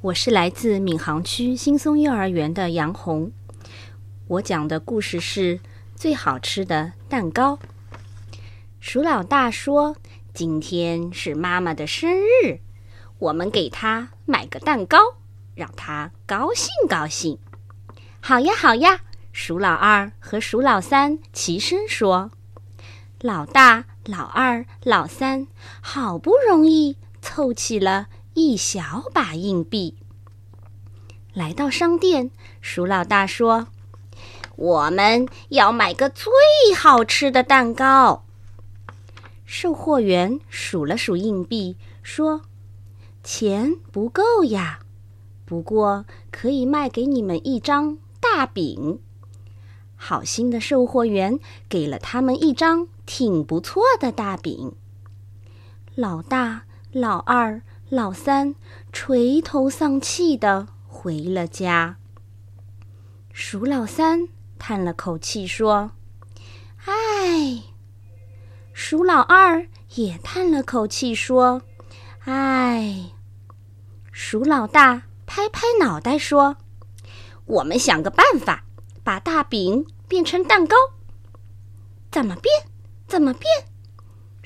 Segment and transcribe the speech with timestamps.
[0.00, 3.32] 我是来自闵行区新松幼儿园的杨红。
[4.28, 5.58] 我讲的故事是
[5.96, 7.58] 最好吃的蛋糕。
[8.78, 9.96] 鼠老大说
[10.32, 12.60] ：“今天是妈妈的生日，
[13.18, 14.98] 我们给她买个蛋糕，
[15.56, 17.36] 让她高兴高兴。”
[18.22, 19.00] 好呀，好呀！
[19.32, 22.30] 鼠老二和鼠老三齐声说
[23.20, 25.48] ：“老大、老二、老三，
[25.80, 28.06] 好不容易凑齐了。”
[28.38, 29.96] 一小把硬币。
[31.34, 33.66] 来到商店，鼠老大说
[34.54, 36.30] ：“我们要买个最
[36.76, 38.24] 好吃的蛋糕。”
[39.44, 42.42] 售货员数了数硬币，说
[43.24, 44.78] ：“钱不够呀，
[45.44, 49.00] 不过可以卖给你们一张大饼。”
[49.98, 54.76] 好心的售货员给了他们一张挺不错的大饼。
[55.96, 56.62] 老大、
[56.92, 57.62] 老二。
[57.90, 58.54] 老三
[58.92, 61.96] 垂头丧气的回了家。
[63.32, 65.92] 鼠老三叹了口气说
[66.84, 67.62] ：“唉。”
[68.74, 71.62] 鼠老二也叹了口气说
[72.26, 73.12] ：“唉。”
[74.12, 76.58] 鼠老大拍拍脑袋说
[77.46, 78.64] ：“我们想个办法，
[79.02, 80.76] 把大饼变成蛋糕。
[82.10, 82.66] 怎么变？
[83.06, 83.44] 怎么变？”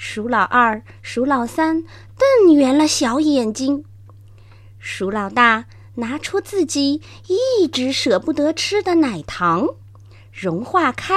[0.04, 1.84] 鼠老二、鼠老三
[2.18, 3.84] 瞪圆了小眼睛。
[4.80, 9.68] 鼠老大拿出自己一直舍不得吃的奶糖，
[10.32, 11.14] 融化开，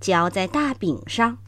[0.00, 1.38] 浇在大饼上。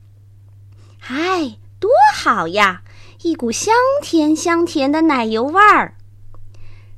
[0.99, 2.83] 嗨，多好呀！
[3.21, 5.95] 一股香甜香甜的奶油味儿。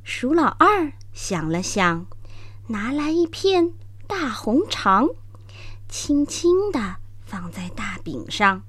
[0.04, 2.06] 鼠老二想了想，
[2.68, 3.72] 拿来一片
[4.06, 5.08] 大红肠，
[5.88, 8.62] 轻轻地放在大饼上。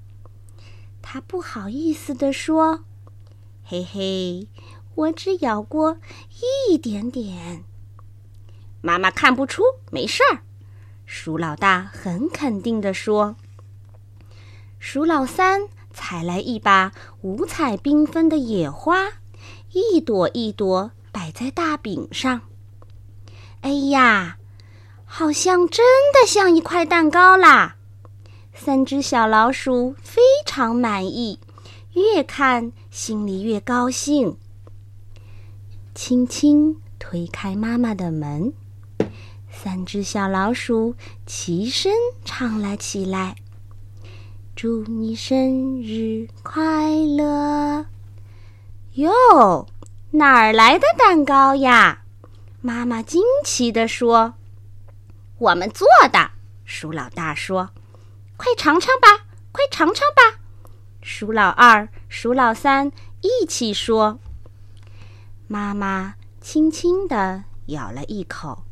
[1.02, 2.86] 他不好意思地说
[3.66, 4.48] ：“嘿嘿，
[4.96, 5.98] 我只咬过
[6.70, 7.64] 一点点。”
[8.82, 10.42] 妈妈看不出，没事儿。
[11.06, 13.36] 鼠老大很肯定地说。
[14.80, 16.92] 鼠老三采来一把
[17.22, 19.10] 五彩缤纷的野花，
[19.74, 22.42] 一朵一朵摆在大饼上。
[23.62, 24.38] 哎呀，
[25.06, 27.76] 好像真的像一块蛋糕啦！
[28.64, 31.40] 三只小老鼠非常满意，
[31.94, 34.38] 越看心里越高兴。
[35.96, 38.54] 轻轻推开妈妈的门，
[39.50, 40.94] 三只小老鼠
[41.26, 41.92] 齐声
[42.24, 43.36] 唱了起来
[44.56, 47.88] ：“祝你生日快乐！”
[48.94, 49.68] 哟，
[50.12, 52.04] 哪儿来的蛋糕呀？
[52.62, 54.36] 妈妈惊奇地说
[55.40, 56.30] ：“我们做的。”
[56.64, 57.72] 鼠老大说。
[58.42, 60.40] 快尝尝吧，快尝尝吧！
[61.04, 62.92] 鼠老二、鼠老三
[63.22, 64.18] 一起说。
[65.48, 68.64] 妈妈轻轻地咬了一口，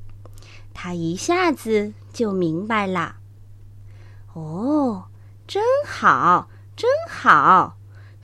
[0.74, 3.18] 她一下子就明白了。
[4.34, 5.06] 哦，
[5.48, 7.78] 真好，真好！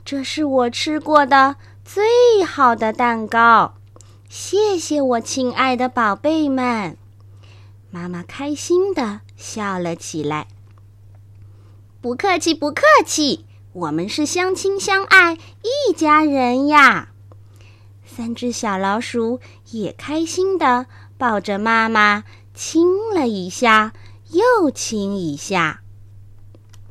[0.04, 1.54] 这是我吃过的
[1.84, 3.74] 最好的蛋糕。
[4.28, 6.98] 谢谢我亲爱的宝贝们！
[7.92, 10.48] 妈妈开心地笑了起来。
[12.06, 17.08] 不客气，不客气，我们是相亲相爱一家人呀！
[18.04, 19.40] 三只小老鼠
[19.72, 20.86] 也开心的
[21.18, 22.22] 抱着妈妈
[22.54, 23.92] 亲了一下，
[24.30, 25.80] 又亲一下。